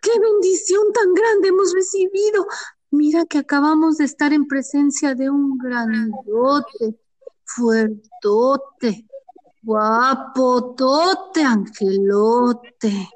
Qué 0.00 0.10
bendición 0.18 0.92
tan 0.92 1.14
grande 1.14 1.48
hemos 1.48 1.72
recibido. 1.74 2.46
Mira 2.90 3.24
que 3.24 3.38
acabamos 3.38 3.98
de 3.98 4.04
estar 4.04 4.32
en 4.32 4.46
presencia 4.46 5.14
de 5.14 5.30
un 5.30 5.56
grandote, 5.58 6.98
fuertote, 7.44 9.06
guapotote, 9.62 11.42
angelote. 11.42 13.08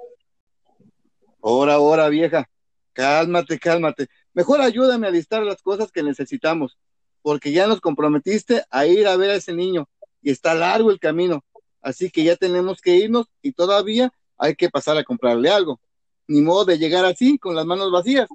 Ahora, 1.43 1.75
ahora, 1.75 2.09
vieja. 2.09 2.49
Cálmate, 2.93 3.59
cálmate. 3.59 4.09
Mejor 4.33 4.61
ayúdame 4.61 5.07
a 5.07 5.11
listar 5.11 5.43
las 5.43 5.61
cosas 5.63 5.93
que 5.93 6.03
necesitamos, 6.03 6.79
porque 7.23 7.53
ya 7.53 7.67
nos 7.67 7.81
comprometiste 7.81 8.65
a 8.71 8.87
ir 8.87 9.07
a 9.07 9.17
ver 9.17 9.31
a 9.31 9.35
ese 9.35 9.53
niño 9.53 9.89
y 10.23 10.31
está 10.31 10.55
largo 10.55 10.91
el 10.91 10.99
camino. 10.99 11.45
Así 11.83 12.11
que 12.11 12.25
ya 12.25 12.37
tenemos 12.37 12.81
que 12.81 12.97
irnos 12.97 13.27
y 13.43 13.53
todavía 13.53 14.13
hay 14.39 14.55
que 14.55 14.69
pasar 14.71 14.97
a 14.99 15.05
comprarle 15.05 15.51
algo. 15.51 15.81
Ni 16.29 16.41
modo 16.41 16.65
de 16.67 16.79
llegar 16.79 17.05
así, 17.05 17.39
con 17.39 17.55
las 17.55 17.67
manos 17.67 17.91
vacías. 17.91 18.29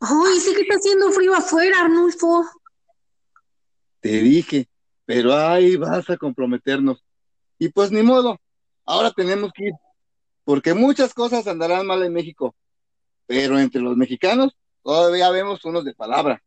Ay, 0.00 0.40
sí 0.40 0.54
que 0.54 0.62
está 0.62 0.76
haciendo 0.76 1.10
frío 1.10 1.34
afuera, 1.34 1.80
Arnulfo. 1.80 2.44
Te 4.00 4.08
dije, 4.22 4.68
pero 5.04 5.34
ahí 5.34 5.76
vas 5.76 6.08
a 6.08 6.16
comprometernos. 6.16 7.04
Y 7.58 7.70
pues 7.70 7.90
ni 7.90 8.02
modo, 8.02 8.38
ahora 8.84 9.10
tenemos 9.10 9.50
que 9.52 9.66
ir, 9.66 9.72
porque 10.44 10.72
muchas 10.72 11.12
cosas 11.12 11.46
andarán 11.48 11.86
mal 11.86 12.02
en 12.04 12.12
México, 12.12 12.54
pero 13.26 13.58
entre 13.58 13.80
los 13.80 13.96
mexicanos 13.96 14.56
todavía 14.82 15.30
vemos 15.30 15.64
unos 15.64 15.84
de 15.84 15.94
palabra. 15.94 16.42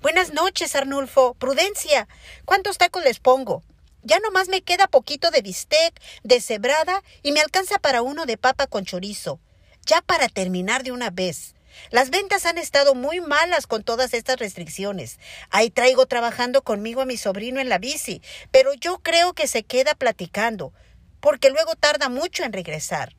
Buenas 0.00 0.32
noches, 0.32 0.74
Arnulfo. 0.74 1.34
Prudencia. 1.34 2.08
¿Cuántos 2.46 2.78
tacos 2.78 3.04
les 3.04 3.18
pongo? 3.18 3.62
Ya 4.02 4.20
nomás 4.20 4.48
me 4.48 4.62
queda 4.62 4.86
poquito 4.86 5.30
de 5.30 5.42
bistec, 5.42 6.00
de 6.22 6.40
cebrada 6.40 7.02
y 7.22 7.32
me 7.32 7.40
alcanza 7.40 7.78
para 7.78 8.00
uno 8.00 8.24
de 8.24 8.38
papa 8.38 8.66
con 8.68 8.86
chorizo. 8.86 9.38
Ya 9.84 10.00
para 10.00 10.28
terminar 10.28 10.82
de 10.82 10.92
una 10.92 11.10
vez. 11.10 11.54
Las 11.90 12.08
ventas 12.08 12.46
han 12.46 12.56
estado 12.56 12.94
muy 12.94 13.20
malas 13.20 13.66
con 13.66 13.82
todas 13.82 14.14
estas 14.14 14.38
restricciones. 14.38 15.18
Ahí 15.50 15.68
traigo 15.68 16.06
trabajando 16.06 16.62
conmigo 16.62 17.02
a 17.02 17.06
mi 17.06 17.18
sobrino 17.18 17.60
en 17.60 17.68
la 17.68 17.78
bici, 17.78 18.22
pero 18.50 18.72
yo 18.72 19.00
creo 19.00 19.34
que 19.34 19.46
se 19.46 19.62
queda 19.62 19.94
platicando, 19.94 20.72
porque 21.20 21.50
luego 21.50 21.74
tarda 21.74 22.08
mucho 22.08 22.44
en 22.44 22.54
regresar. 22.54 23.14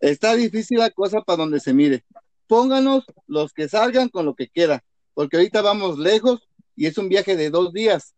Está 0.00 0.34
difícil 0.34 0.78
la 0.78 0.90
cosa 0.90 1.20
para 1.20 1.36
donde 1.36 1.60
se 1.60 1.74
mire. 1.74 2.02
Pónganos 2.46 3.04
los 3.26 3.52
que 3.52 3.68
salgan 3.68 4.08
con 4.08 4.24
lo 4.24 4.34
que 4.34 4.48
queda, 4.48 4.82
porque 5.18 5.36
ahorita 5.36 5.62
vamos 5.62 5.98
lejos 5.98 6.48
y 6.76 6.86
es 6.86 6.96
un 6.96 7.08
viaje 7.08 7.34
de 7.34 7.50
dos 7.50 7.72
días. 7.72 8.14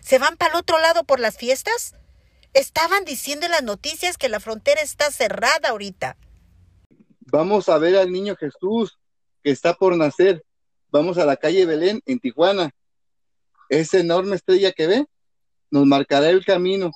¿Se 0.00 0.18
van 0.18 0.36
para 0.36 0.50
el 0.50 0.58
otro 0.58 0.76
lado 0.80 1.04
por 1.04 1.20
las 1.20 1.36
fiestas? 1.36 1.94
Estaban 2.54 3.04
diciendo 3.04 3.46
en 3.46 3.52
las 3.52 3.62
noticias 3.62 4.18
que 4.18 4.28
la 4.28 4.40
frontera 4.40 4.80
está 4.80 5.12
cerrada 5.12 5.68
ahorita. 5.68 6.16
Vamos 7.20 7.68
a 7.68 7.78
ver 7.78 7.96
al 7.96 8.10
niño 8.10 8.34
Jesús 8.34 8.98
que 9.44 9.52
está 9.52 9.74
por 9.74 9.96
nacer. 9.96 10.44
Vamos 10.90 11.18
a 11.18 11.24
la 11.24 11.36
calle 11.36 11.66
Belén 11.66 12.02
en 12.04 12.18
Tijuana. 12.18 12.72
Esa 13.68 14.00
enorme 14.00 14.34
estrella 14.34 14.72
que 14.72 14.88
ve 14.88 15.06
nos 15.70 15.86
marcará 15.86 16.30
el 16.30 16.44
camino. 16.44 16.90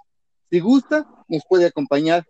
Si 0.50 0.58
gusta, 0.58 1.06
nos 1.28 1.44
puede 1.48 1.66
acompañar. 1.66 2.26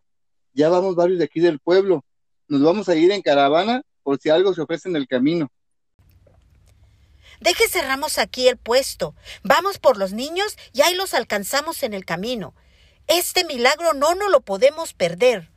Ya 0.52 0.68
vamos 0.68 0.94
varios 0.94 1.20
de 1.20 1.24
aquí 1.24 1.40
del 1.40 1.58
pueblo. 1.58 2.04
Nos 2.48 2.62
vamos 2.62 2.90
a 2.90 2.96
ir 2.96 3.10
en 3.12 3.22
caravana 3.22 3.80
por 4.02 4.18
si 4.18 4.28
algo 4.28 4.52
se 4.52 4.60
ofrece 4.60 4.90
en 4.90 4.96
el 4.96 5.08
camino. 5.08 5.50
Deje 7.42 7.68
cerramos 7.68 8.18
aquí 8.18 8.46
el 8.46 8.56
puesto. 8.56 9.16
Vamos 9.42 9.80
por 9.80 9.96
los 9.96 10.12
niños 10.12 10.56
y 10.72 10.82
ahí 10.82 10.94
los 10.94 11.12
alcanzamos 11.12 11.82
en 11.82 11.92
el 11.92 12.04
camino. 12.04 12.54
Este 13.08 13.44
milagro 13.44 13.94
no 13.94 14.14
nos 14.14 14.30
lo 14.30 14.42
podemos 14.42 14.92
perder. 14.92 15.51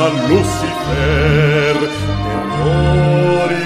Me 0.00 0.06
llaman 0.06 0.28
Lucifer, 0.28 1.76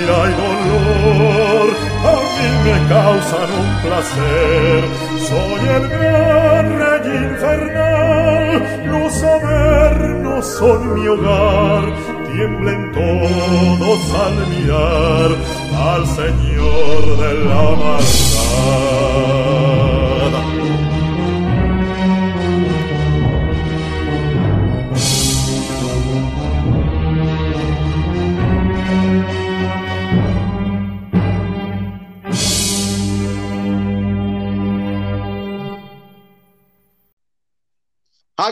ira 0.03 0.21
y 0.29 0.35
dolor, 0.43 1.69
a 2.05 2.17
mí 2.35 2.49
me 2.65 2.77
causan 2.89 3.51
un 3.63 3.71
placer, 3.83 4.81
soy 5.29 5.63
el 5.69 5.85
gran 5.89 6.65
rey 6.79 7.07
infernal, 7.31 8.47
no 8.87 9.11
saber 9.11 9.93
no 10.23 10.43
son 10.43 10.95
mi 10.95 11.07
hogar, 11.07 11.85
tiemblen 12.33 12.93
todos 12.93 14.01
al 14.27 14.37
mirar 14.49 15.31
al 15.77 16.07
Señor 16.07 17.17
de 17.19 17.35
la 17.45 17.63
maldad. 17.77 19.54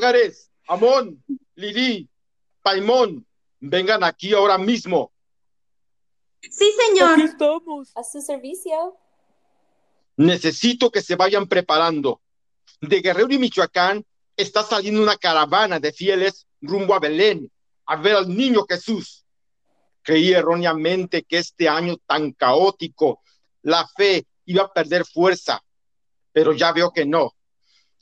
Ágares, 0.03 0.51
Amón, 0.67 1.23
Lili, 1.55 2.11
Paimón, 2.61 3.25
vengan 3.61 4.03
aquí 4.03 4.35
ahora 4.35 4.59
mismo. 4.59 5.13
Sí, 6.41 6.73
señor. 6.89 7.13
Aquí 7.13 7.23
estamos. 7.23 7.93
A 7.95 8.03
su 8.03 8.21
servicio. 8.21 8.99
Necesito 10.17 10.91
que 10.91 11.03
se 11.03 11.15
vayan 11.15 11.47
preparando. 11.47 12.21
De 12.81 13.01
Guerrero 13.01 13.33
y 13.33 13.39
Michoacán 13.39 14.05
está 14.37 14.65
saliendo 14.65 15.01
una 15.01 15.17
caravana 15.17 15.79
de 15.79 15.93
fieles 15.93 16.49
rumbo 16.61 16.95
a 16.95 16.99
Belén 16.99 17.49
a 17.87 17.95
ver 17.95 18.17
al 18.17 18.29
niño 18.29 18.67
Jesús. 18.69 19.25
Creí 20.03 20.33
erróneamente 20.33 21.23
que 21.23 21.39
este 21.39 21.69
año 21.69 21.97
tan 22.09 22.33
caótico 22.33 23.23
la 23.63 23.87
fe 23.87 24.27
iba 24.47 24.65
a 24.65 24.73
perder 24.73 25.05
fuerza, 25.05 25.63
pero 26.33 26.53
ya 26.55 26.73
veo 26.73 26.91
que 26.91 27.07
no. 27.07 27.37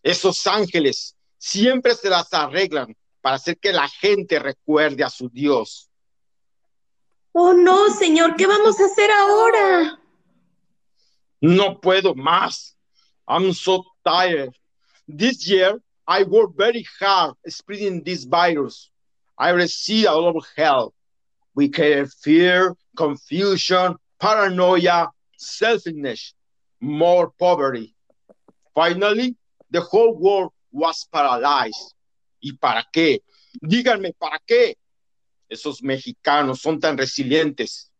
Esos 0.02 0.46
ángeles 0.46 1.14
siempre 1.40 1.94
se 1.94 2.10
las 2.10 2.32
arreglan 2.32 2.94
para 3.20 3.36
hacer 3.36 3.58
que 3.58 3.72
la 3.72 3.88
gente 3.88 4.38
recuerde 4.38 5.02
a 5.02 5.10
su 5.10 5.28
Dios. 5.28 5.90
Oh, 7.32 7.52
no, 7.52 7.90
Señor, 7.90 8.36
¿qué 8.36 8.46
vamos 8.46 8.78
a 8.78 8.84
hacer 8.84 9.10
ahora? 9.10 9.98
No 11.40 11.80
puedo 11.80 12.14
más. 12.14 12.76
I'm 13.26 13.52
so 13.54 13.84
tired. 14.04 14.52
This 15.08 15.48
year, 15.48 15.80
I 16.06 16.24
worked 16.24 16.58
very 16.58 16.84
hard 17.00 17.34
spreading 17.48 18.02
this 18.02 18.24
virus. 18.24 18.90
I 19.38 19.50
received 19.50 20.08
a 20.08 20.14
lot 20.14 20.36
of 20.36 20.44
help. 20.56 20.94
We 21.54 21.68
created 21.68 22.12
fear, 22.12 22.74
confusion, 22.96 23.96
paranoia, 24.18 25.08
selfishness, 25.36 26.34
more 26.80 27.30
poverty. 27.38 27.94
Finally, 28.74 29.36
the 29.70 29.80
whole 29.80 30.14
world 30.14 30.52
was 30.70 31.06
paralyzed. 31.10 31.94
¿Y 32.40 32.52
para 32.54 32.86
qué? 32.92 33.22
Díganme, 33.60 34.12
¿para 34.12 34.40
qué? 34.44 34.78
Esos 35.48 35.82
mexicanos 35.82 36.60
son 36.60 36.80
tan 36.80 36.96
resilientes. 36.96 37.92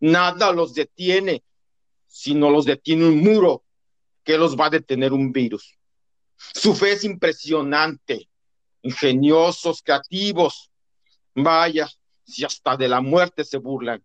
Nada 0.00 0.52
los 0.52 0.74
detiene, 0.74 1.44
sino 2.06 2.50
los 2.50 2.64
detiene 2.64 3.06
un 3.06 3.18
muro 3.18 3.64
que 4.24 4.38
los 4.38 4.56
va 4.56 4.66
a 4.66 4.70
detener 4.70 5.12
un 5.12 5.32
virus. 5.32 5.76
Su 6.36 6.74
fe 6.74 6.92
es 6.92 7.04
impresionante, 7.04 8.28
ingeniosos, 8.82 9.82
creativos. 9.82 10.70
Vaya, 11.34 11.88
si 12.24 12.44
hasta 12.44 12.76
de 12.76 12.88
la 12.88 13.00
muerte 13.00 13.44
se 13.44 13.58
burlan. 13.58 14.02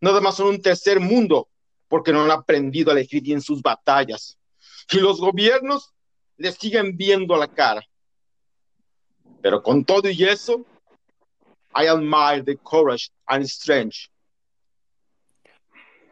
Nada 0.00 0.20
más 0.20 0.36
son 0.36 0.48
un 0.48 0.62
tercer 0.62 1.00
mundo 1.00 1.48
porque 1.88 2.12
no 2.12 2.22
han 2.24 2.30
aprendido 2.30 2.90
a 2.90 2.94
elegir 2.94 3.22
bien 3.22 3.40
sus 3.40 3.62
batallas. 3.62 4.38
Y 4.90 4.98
los 4.98 5.20
gobiernos 5.20 5.94
le 6.36 6.52
siguen 6.52 6.96
viendo 6.96 7.36
la 7.36 7.48
cara. 7.48 7.82
Pero 9.42 9.62
con 9.62 9.84
todo 9.84 10.08
y 10.08 10.24
eso, 10.24 10.64
I 11.74 11.86
admire 11.86 12.42
the 12.42 12.56
courage 12.56 13.10
and 13.26 13.44
strength. 13.44 14.08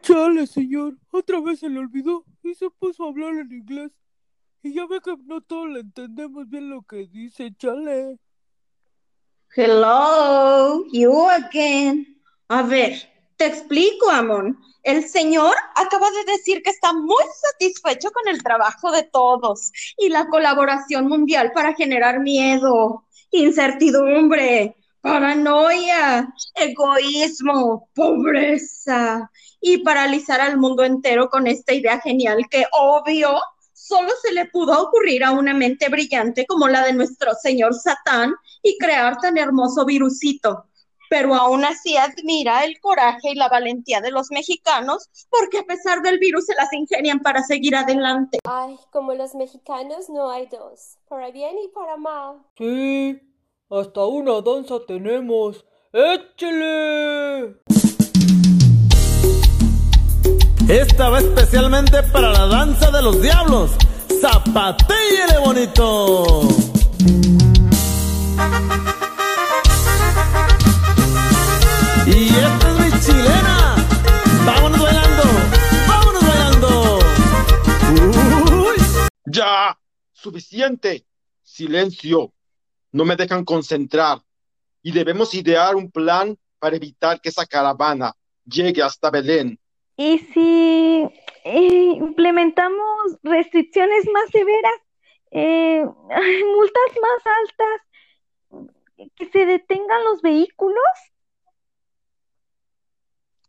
Chale, 0.01 0.45
señor, 0.45 0.97
otra 1.09 1.39
vez 1.41 1.59
se 1.59 1.69
le 1.69 1.79
olvidó 1.79 2.23
y 2.43 2.53
se 2.53 2.69
puso 2.69 3.05
a 3.05 3.09
hablar 3.09 3.33
en 3.35 3.51
inglés. 3.51 3.91
Y 4.61 4.73
ya 4.73 4.85
ve 4.85 4.99
que 5.03 5.15
no 5.25 5.41
todos 5.41 5.69
le 5.69 5.79
entendemos 5.79 6.47
bien 6.47 6.69
lo 6.69 6.83
que 6.83 7.07
dice, 7.07 7.51
chale. 7.57 8.19
Hello, 9.55 10.85
you 10.91 11.29
again. 11.29 12.21
A 12.49 12.61
ver, 12.61 13.14
te 13.37 13.45
explico, 13.45 14.09
Amon. 14.09 14.57
El 14.83 15.07
señor 15.09 15.55
acaba 15.75 16.07
de 16.11 16.31
decir 16.31 16.61
que 16.61 16.69
está 16.69 16.93
muy 16.93 17.23
satisfecho 17.41 18.11
con 18.11 18.27
el 18.27 18.43
trabajo 18.43 18.91
de 18.91 19.03
todos 19.03 19.71
y 19.97 20.09
la 20.09 20.27
colaboración 20.27 21.07
mundial 21.07 21.51
para 21.53 21.73
generar 21.73 22.19
miedo, 22.19 23.05
incertidumbre, 23.31 24.75
paranoia, 25.01 26.33
egoísmo, 26.53 27.89
pobreza 27.93 29.31
y 29.59 29.79
paralizar 29.79 30.39
al 30.39 30.57
mundo 30.57 30.83
entero 30.83 31.29
con 31.29 31.47
esta 31.47 31.73
idea 31.73 31.99
genial 31.99 32.45
que, 32.49 32.65
obvio, 32.71 33.39
solo 33.73 34.11
se 34.21 34.33
le 34.33 34.45
pudo 34.45 34.81
ocurrir 34.81 35.23
a 35.23 35.31
una 35.31 35.53
mente 35.53 35.89
brillante 35.89 36.45
como 36.45 36.67
la 36.67 36.83
de 36.85 36.93
nuestro 36.93 37.33
señor 37.33 37.73
Satán 37.73 38.33
y 38.61 38.77
crear 38.77 39.17
tan 39.17 39.37
hermoso 39.37 39.83
virusito 39.85 40.65
pero 41.09 41.35
aún 41.35 41.65
así 41.65 41.97
admira 41.97 42.63
el 42.63 42.79
coraje 42.79 43.31
y 43.31 43.35
la 43.35 43.49
valentía 43.49 44.01
de 44.01 44.11
los 44.11 44.31
mexicanos, 44.31 45.09
porque 45.29 45.59
a 45.59 45.63
pesar 45.63 46.01
del 46.01 46.19
virus 46.19 46.45
se 46.45 46.55
las 46.55 46.71
ingenian 46.73 47.19
para 47.19 47.43
seguir 47.43 47.75
adelante. 47.75 48.39
Ay, 48.43 48.77
como 48.91 49.13
los 49.13 49.35
mexicanos 49.35 50.09
no 50.09 50.29
hay 50.29 50.47
dos, 50.47 50.97
para 51.07 51.31
bien 51.31 51.55
y 51.63 51.67
para 51.69 51.97
mal. 51.97 52.37
Sí, 52.57 53.19
hasta 53.69 54.05
una 54.05 54.41
danza 54.41 54.75
tenemos. 54.87 55.65
¡Échale! 55.93 57.55
Esta 60.67 61.09
va 61.09 61.19
especialmente 61.19 62.01
para 62.11 62.31
la 62.31 62.47
danza 62.47 62.89
de 62.89 63.01
los 63.03 63.21
diablos. 63.21 63.71
¡Zapatíllele 64.19 65.37
bonito! 65.43 66.41
Suficiente. 80.25 81.05
Silencio. 81.43 82.33
No 82.91 83.05
me 83.05 83.15
dejan 83.15 83.45
concentrar. 83.45 84.19
Y 84.81 84.91
debemos 84.91 85.33
idear 85.33 85.75
un 85.75 85.91
plan 85.91 86.37
para 86.59 86.75
evitar 86.75 87.21
que 87.21 87.29
esa 87.29 87.45
caravana 87.45 88.13
llegue 88.43 88.81
hasta 88.81 89.09
Belén. 89.11 89.59
¿Y 89.97 90.19
si 90.19 91.07
implementamos 91.43 93.17
restricciones 93.23 94.05
más 94.11 94.29
severas, 94.31 94.79
eh, 95.31 95.83
multas 96.55 96.91
más 97.05 97.21
altas, 97.41 97.77
que 99.15 99.25
se 99.29 99.45
detengan 99.45 100.03
los 100.03 100.21
vehículos? 100.21 100.95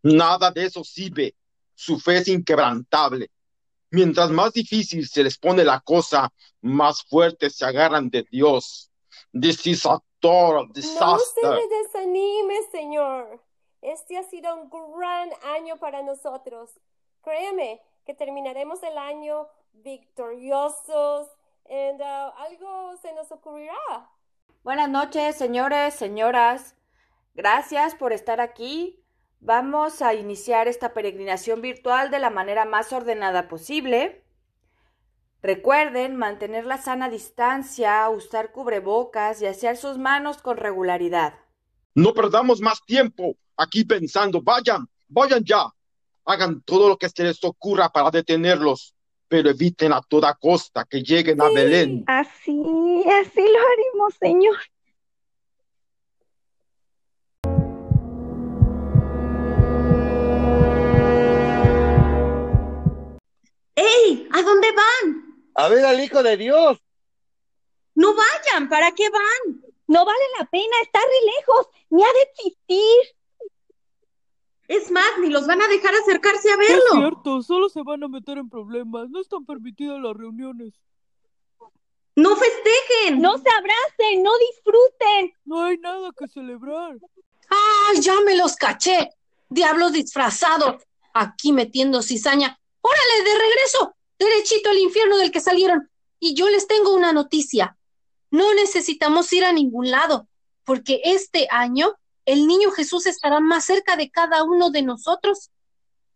Nada 0.02 0.50
de 0.50 0.66
eso 0.66 0.84
sirve. 0.84 1.34
Su 1.74 1.98
fe 1.98 2.18
es 2.18 2.28
inquebrantable. 2.28 3.30
Mientras 3.90 4.30
más 4.30 4.52
difícil 4.52 5.06
se 5.06 5.22
les 5.22 5.38
pone 5.38 5.64
la 5.64 5.80
cosa, 5.80 6.32
más 6.60 7.02
fuerte 7.04 7.50
se 7.50 7.64
agarran 7.64 8.10
de 8.10 8.24
Dios. 8.30 8.90
This 9.32 9.66
is 9.66 9.86
a 9.86 9.98
total 10.20 10.66
No 10.68 10.74
se 10.74 10.80
disaster. 10.80 11.50
me 11.50 11.68
desanime, 11.68 12.62
Señor. 12.70 13.42
Este 13.82 14.18
ha 14.18 14.22
sido 14.24 14.54
un 14.56 14.70
gran 14.98 15.30
año 15.54 15.76
para 15.76 16.02
nosotros. 16.02 16.70
Créeme 17.22 17.80
que 18.04 18.14
terminaremos 18.14 18.82
el 18.82 18.98
año 18.98 19.48
victoriosos 19.72 21.28
y 21.68 22.02
algo 22.02 22.96
se 23.02 23.12
nos 23.12 23.30
ocurrirá. 23.32 24.10
Buenas 24.62 24.88
noches, 24.88 25.36
señores, 25.36 25.94
señoras. 25.94 26.74
Gracias 27.34 27.94
por 27.94 28.12
estar 28.12 28.40
aquí. 28.40 29.02
Vamos 29.40 30.02
a 30.02 30.14
iniciar 30.14 30.68
esta 30.68 30.92
peregrinación 30.92 31.60
virtual 31.60 32.10
de 32.10 32.18
la 32.18 32.30
manera 32.30 32.64
más 32.64 32.92
ordenada 32.92 33.48
posible. 33.48 34.24
Recuerden 35.42 36.16
mantener 36.16 36.66
la 36.66 36.78
sana 36.78 37.08
distancia, 37.08 38.08
usar 38.08 38.50
cubrebocas 38.50 39.40
y 39.42 39.46
asear 39.46 39.76
sus 39.76 39.98
manos 39.98 40.38
con 40.38 40.56
regularidad. 40.56 41.34
No 41.94 42.12
perdamos 42.14 42.60
más 42.60 42.84
tiempo 42.84 43.36
aquí 43.56 43.84
pensando. 43.84 44.42
Vayan, 44.42 44.88
vayan 45.08 45.44
ya. 45.44 45.72
Hagan 46.24 46.62
todo 46.62 46.88
lo 46.88 46.96
que 46.96 47.08
se 47.08 47.22
les 47.22 47.42
ocurra 47.44 47.88
para 47.88 48.10
detenerlos, 48.10 48.94
pero 49.28 49.50
eviten 49.50 49.92
a 49.92 50.00
toda 50.02 50.34
costa 50.34 50.84
que 50.84 51.02
lleguen 51.02 51.40
a 51.40 51.48
Belén. 51.48 52.02
Así, 52.08 53.04
así 53.08 53.40
lo 53.40 53.58
haremos, 53.60 54.14
Señor. 54.18 54.56
¡Ey! 63.76 64.28
¿A 64.32 64.42
dónde 64.42 64.68
van? 64.72 65.44
A 65.54 65.68
ver 65.68 65.84
al 65.84 66.00
Hijo 66.00 66.22
de 66.22 66.36
Dios. 66.36 66.78
No 67.94 68.14
vayan, 68.14 68.68
¿para 68.68 68.90
qué 68.92 69.08
van? 69.08 69.62
No 69.86 70.04
vale 70.04 70.24
la 70.38 70.46
pena, 70.46 70.76
está 70.82 70.98
re 70.98 71.32
lejos, 71.36 71.68
ni 71.90 72.02
ha 72.02 72.12
de 72.12 72.22
existir. 72.22 73.16
Es 74.68 74.90
más, 74.90 75.06
ni 75.20 75.30
los 75.30 75.46
van 75.46 75.62
a 75.62 75.68
dejar 75.68 75.94
acercarse 75.94 76.50
a 76.50 76.54
Es 76.54 76.58
verlo. 76.58 76.82
cierto, 76.92 77.42
solo 77.42 77.68
se 77.68 77.82
van 77.84 78.02
a 78.02 78.08
meter 78.08 78.36
en 78.38 78.50
problemas. 78.50 79.08
No 79.10 79.20
están 79.20 79.46
permitidas 79.46 80.00
las 80.00 80.14
reuniones. 80.16 80.74
¡No 82.16 82.34
festejen! 82.34 83.20
No 83.20 83.36
se 83.38 83.48
abracen, 83.50 84.22
no 84.22 84.32
disfruten. 84.38 85.32
No 85.44 85.62
hay 85.64 85.78
nada 85.78 86.10
que 86.18 86.26
celebrar. 86.26 86.96
¡Ay, 87.48 88.00
ya 88.00 88.20
me 88.22 88.36
los 88.36 88.56
caché! 88.56 89.10
¡Diablos 89.48 89.92
disfrazados! 89.92 90.82
Aquí 91.14 91.52
metiendo 91.52 92.02
cizaña. 92.02 92.58
¡Órale, 92.86 93.30
de 93.30 93.38
regreso! 93.38 93.96
Derechito 94.18 94.70
al 94.70 94.78
infierno 94.78 95.16
del 95.16 95.30
que 95.30 95.40
salieron. 95.40 95.90
Y 96.18 96.34
yo 96.34 96.48
les 96.48 96.66
tengo 96.66 96.94
una 96.94 97.12
noticia. 97.12 97.76
No 98.30 98.54
necesitamos 98.54 99.32
ir 99.32 99.44
a 99.44 99.52
ningún 99.52 99.90
lado, 99.90 100.28
porque 100.64 101.00
este 101.04 101.48
año 101.50 101.96
el 102.26 102.46
niño 102.46 102.70
Jesús 102.72 103.06
estará 103.06 103.40
más 103.40 103.64
cerca 103.64 103.96
de 103.96 104.10
cada 104.10 104.42
uno 104.42 104.70
de 104.70 104.82
nosotros, 104.82 105.50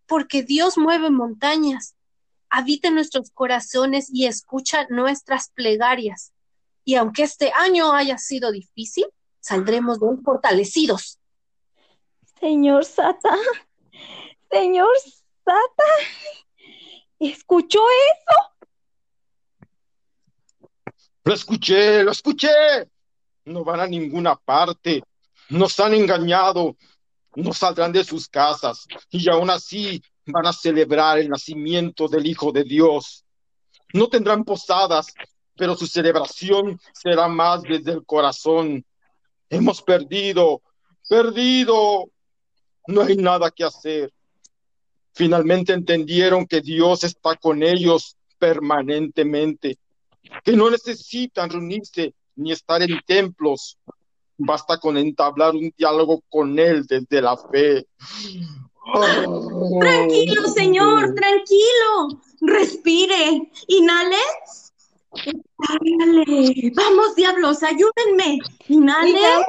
porque 0.06 0.42
Dios 0.42 0.76
mueve 0.76 1.10
montañas, 1.10 1.94
habita 2.48 2.88
en 2.88 2.96
nuestros 2.96 3.30
corazones 3.30 4.10
y 4.12 4.26
escucha 4.26 4.86
nuestras 4.90 5.50
plegarias. 5.50 6.32
Y 6.84 6.96
aunque 6.96 7.22
este 7.22 7.52
año 7.52 7.92
haya 7.92 8.18
sido 8.18 8.50
difícil, 8.50 9.06
saldremos 9.38 10.00
de 10.00 10.08
fortalecidos. 10.24 11.18
Señor 12.40 12.84
Sata, 12.84 13.36
señor 14.50 14.90
Sata, 15.44 15.90
¿escuchó 17.20 17.78
eso? 17.78 18.50
Lo 21.24 21.34
escuché, 21.34 22.02
lo 22.02 22.10
escuché. 22.10 22.48
No 23.44 23.62
van 23.62 23.80
a 23.80 23.86
ninguna 23.86 24.36
parte. 24.36 25.02
Nos 25.50 25.78
han 25.78 25.94
engañado. 25.94 26.76
No 27.36 27.52
saldrán 27.52 27.92
de 27.92 28.02
sus 28.02 28.28
casas. 28.28 28.86
Y 29.10 29.30
aún 29.30 29.50
así 29.50 30.02
van 30.26 30.46
a 30.46 30.52
celebrar 30.52 31.18
el 31.18 31.28
nacimiento 31.28 32.08
del 32.08 32.26
Hijo 32.26 32.50
de 32.52 32.64
Dios. 32.64 33.24
No 33.92 34.08
tendrán 34.08 34.44
posadas, 34.44 35.12
pero 35.56 35.76
su 35.76 35.86
celebración 35.86 36.80
será 36.92 37.28
más 37.28 37.62
desde 37.62 37.92
el 37.92 38.04
corazón. 38.04 38.84
Hemos 39.48 39.82
perdido, 39.82 40.62
perdido. 41.08 42.08
No 42.86 43.02
hay 43.02 43.16
nada 43.16 43.50
que 43.50 43.64
hacer. 43.64 44.12
Finalmente 45.12 45.72
entendieron 45.72 46.46
que 46.46 46.60
Dios 46.60 47.04
está 47.04 47.36
con 47.36 47.62
ellos 47.62 48.16
permanentemente, 48.38 49.78
que 50.44 50.52
no 50.52 50.70
necesitan 50.70 51.50
reunirse 51.50 52.14
ni 52.36 52.52
estar 52.52 52.82
en 52.82 53.00
templos. 53.06 53.76
Basta 54.38 54.78
con 54.78 54.96
entablar 54.96 55.54
un 55.54 55.72
diálogo 55.76 56.22
con 56.30 56.58
Él 56.58 56.86
desde 56.86 57.20
la 57.20 57.36
fe. 57.36 57.86
Tranquilo, 59.80 60.48
señor, 60.48 61.14
tranquilo. 61.14 62.22
Respire. 62.40 63.50
Inhale. 63.68 64.16
Exhale. 65.12 66.72
Vamos, 66.74 67.14
diablos, 67.14 67.62
ayúdenme. 67.62 68.38
Inhale. 68.68 69.44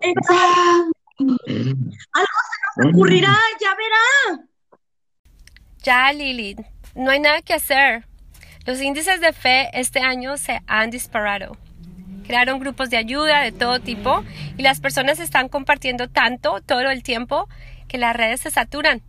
Exhale. 0.00 0.92
Algo 1.18 2.31
ocurrirá, 2.76 3.36
ya 3.60 3.74
verá. 3.74 4.46
Ya, 5.82 6.12
Lili, 6.12 6.56
no 6.94 7.10
hay 7.10 7.20
nada 7.20 7.42
que 7.42 7.54
hacer. 7.54 8.06
Los 8.64 8.80
índices 8.80 9.20
de 9.20 9.32
fe 9.32 9.70
este 9.72 10.00
año 10.00 10.36
se 10.36 10.60
han 10.66 10.90
disparado. 10.90 11.56
Crearon 12.26 12.60
grupos 12.60 12.90
de 12.90 12.96
ayuda 12.96 13.40
de 13.40 13.50
todo 13.50 13.80
tipo 13.80 14.24
y 14.56 14.62
las 14.62 14.80
personas 14.80 15.18
están 15.18 15.48
compartiendo 15.48 16.08
tanto 16.08 16.60
todo 16.60 16.88
el 16.90 17.02
tiempo 17.02 17.48
que 17.88 17.98
las 17.98 18.14
redes 18.14 18.40
se 18.40 18.50
saturan. 18.50 19.02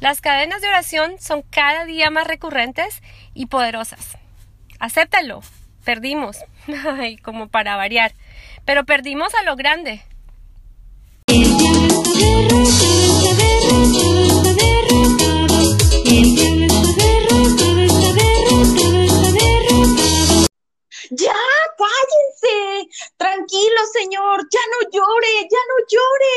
Las 0.00 0.20
cadenas 0.20 0.60
de 0.60 0.68
oración 0.68 1.14
son 1.18 1.42
cada 1.42 1.86
día 1.86 2.10
más 2.10 2.26
recurrentes 2.26 3.02
y 3.32 3.46
poderosas. 3.46 4.18
Acéptalo. 4.78 5.40
Perdimos. 5.84 6.38
Ay, 6.98 7.16
como 7.16 7.48
para 7.48 7.76
variar. 7.76 8.12
Pero 8.64 8.84
perdimos 8.84 9.34
a 9.34 9.44
lo 9.44 9.56
grande. 9.56 10.02
Ya, 21.10 21.32
cállense. 21.78 22.88
Tranquilo, 23.16 23.80
señor. 23.92 24.40
Ya 24.50 24.60
no 24.72 24.78
llore, 24.90 25.48
ya 25.50 25.62
no 25.68 25.76
llore. 25.90 26.36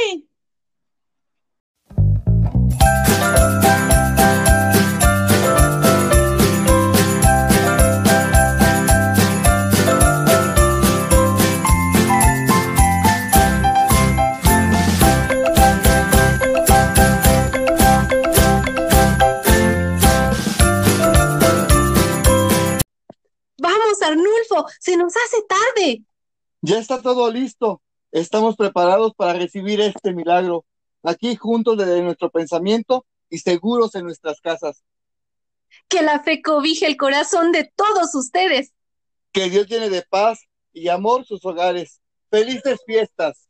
Todo 27.19 27.31
listo. 27.33 27.81
Estamos 28.13 28.55
preparados 28.55 29.13
para 29.13 29.33
recibir 29.33 29.81
este 29.81 30.13
milagro, 30.13 30.65
aquí 31.03 31.35
juntos 31.35 31.77
desde 31.77 32.01
nuestro 32.01 32.29
pensamiento 32.29 33.05
y 33.29 33.39
seguros 33.39 33.93
en 33.95 34.05
nuestras 34.05 34.39
casas. 34.39 34.85
Que 35.89 36.01
la 36.01 36.23
fe 36.23 36.41
cobije 36.41 36.85
el 36.85 36.95
corazón 36.95 37.51
de 37.51 37.69
todos 37.75 38.15
ustedes. 38.15 38.71
Que 39.33 39.49
Dios 39.49 39.67
llene 39.67 39.89
de 39.89 40.01
paz 40.09 40.45
y 40.71 40.87
amor 40.87 41.25
sus 41.25 41.43
hogares. 41.43 41.99
Felices 42.31 42.79
fiestas. 42.85 43.49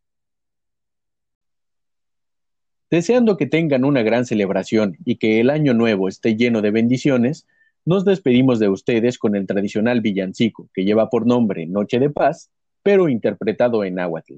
Deseando 2.89 3.37
que 3.37 3.45
tengan 3.45 3.85
una 3.85 4.01
gran 4.01 4.25
celebración 4.25 4.97
y 5.05 5.17
que 5.17 5.39
el 5.39 5.51
año 5.51 5.75
nuevo 5.75 6.07
esté 6.07 6.35
lleno 6.35 6.63
de 6.63 6.71
bendiciones, 6.71 7.45
nos 7.85 8.03
despedimos 8.03 8.57
de 8.57 8.69
ustedes 8.69 9.19
con 9.19 9.35
el 9.35 9.45
tradicional 9.45 10.01
villancico 10.01 10.67
que 10.73 10.85
lleva 10.85 11.11
por 11.11 11.27
nombre 11.27 11.67
Noche 11.67 11.99
de 11.99 12.09
Paz, 12.09 12.49
pero 12.89 13.07
interpretado 13.07 13.83
en 13.83 13.93
náhuatl. 13.93 14.37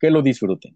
Que 0.00 0.10
lo 0.10 0.22
disfruten. 0.22 0.74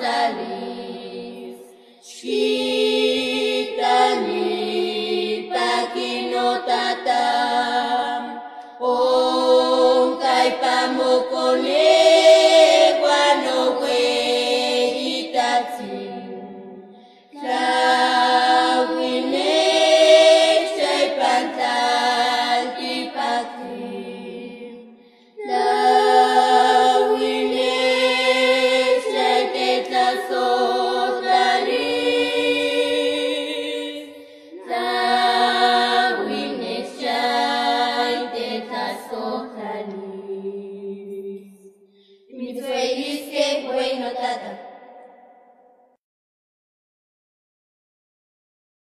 Daddy. 0.00 0.55